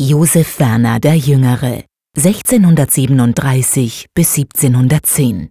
[0.00, 1.82] Josef Werner der Jüngere
[2.16, 5.50] 1637 bis 1710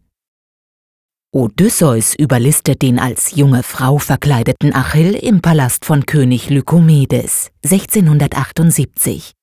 [1.33, 9.33] Odysseus überlistet den als junge Frau verkleideten Achill im Palast von König Lykomedes 1678.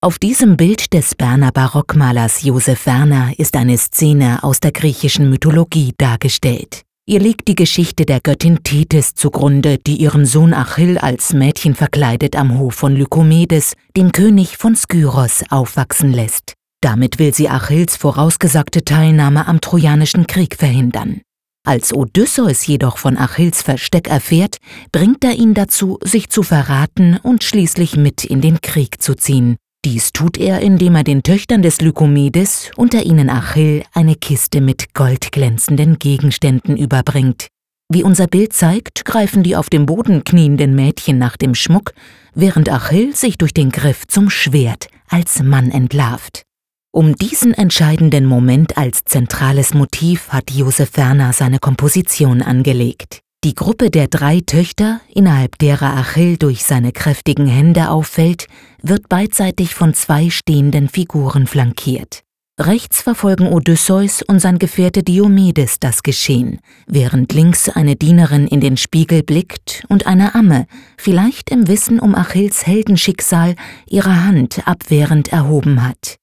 [0.00, 5.94] Auf diesem Bild des Berner Barockmalers Josef Werner ist eine Szene aus der griechischen Mythologie
[5.98, 6.84] dargestellt.
[7.06, 12.34] Ihr liegt die Geschichte der Göttin Thetis zugrunde, die ihren Sohn Achill als Mädchen verkleidet
[12.34, 16.54] am Hof von Lykomedes, dem König von Skyros, aufwachsen lässt.
[16.80, 21.20] Damit will sie Achilles vorausgesagte Teilnahme am Trojanischen Krieg verhindern.
[21.66, 24.56] Als Odysseus jedoch von Achilles Versteck erfährt,
[24.90, 29.56] bringt er ihn dazu, sich zu verraten und schließlich mit in den Krieg zu ziehen.
[29.84, 34.94] Dies tut er, indem er den Töchtern des Lykomedes, unter ihnen Achill, eine Kiste mit
[34.94, 37.48] goldglänzenden Gegenständen überbringt.
[37.92, 41.92] Wie unser Bild zeigt, greifen die auf dem Boden knienden Mädchen nach dem Schmuck,
[42.34, 46.44] während Achill sich durch den Griff zum Schwert als Mann entlarvt.
[46.90, 53.23] Um diesen entscheidenden Moment als zentrales Motiv hat Josef Werner seine Komposition angelegt.
[53.44, 58.46] Die Gruppe der drei Töchter, innerhalb derer Achill durch seine kräftigen Hände auffällt,
[58.80, 62.22] wird beidseitig von zwei stehenden Figuren flankiert.
[62.58, 68.78] Rechts verfolgen Odysseus und sein Gefährte Diomedes das Geschehen, während links eine Dienerin in den
[68.78, 70.64] Spiegel blickt und eine Amme,
[70.96, 76.16] vielleicht im Wissen um Achilles Heldenschicksal, ihre Hand abwehrend erhoben hat.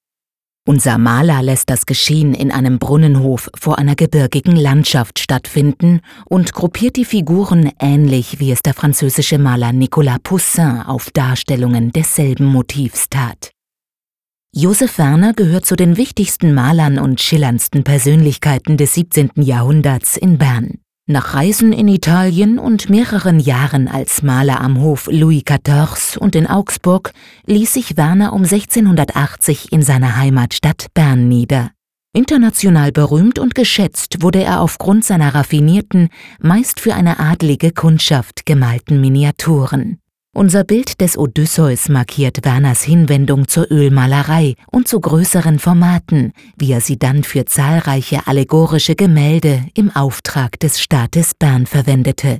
[0.71, 6.95] Unser Maler lässt das Geschehen in einem Brunnenhof vor einer gebirgigen Landschaft stattfinden und gruppiert
[6.95, 13.51] die Figuren ähnlich wie es der französische Maler Nicolas Poussin auf Darstellungen desselben Motivs tat.
[14.55, 19.31] Josef Werner gehört zu den wichtigsten Malern und schillerndsten Persönlichkeiten des 17.
[19.41, 20.79] Jahrhunderts in Bern.
[21.11, 26.47] Nach Reisen in Italien und mehreren Jahren als Maler am Hof Louis XIV und in
[26.47, 27.11] Augsburg
[27.47, 31.71] ließ sich Werner um 1680 in seiner Heimatstadt Bern nieder.
[32.13, 36.07] International berühmt und geschätzt wurde er aufgrund seiner raffinierten,
[36.39, 40.00] meist für eine adlige Kundschaft gemalten Miniaturen.
[40.33, 46.79] Unser Bild des Odysseus markiert Werners Hinwendung zur Ölmalerei und zu größeren Formaten, wie er
[46.79, 52.39] sie dann für zahlreiche allegorische Gemälde im Auftrag des Staates Bern verwendete.